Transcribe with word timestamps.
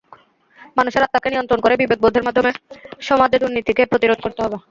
মানুষের 0.77 1.05
আত্মাকে 1.05 1.29
নিয়ন্ত্রণ 1.29 1.59
করে 1.61 1.75
বিবেকবোধের 1.77 2.25
মাধ্যমে 2.27 2.51
সমাজে 3.01 3.37
দুর্নীতিকে 3.41 3.83
প্রতিরোধ 3.85 4.19
করতে 4.21 4.39
হবে। 4.45 4.57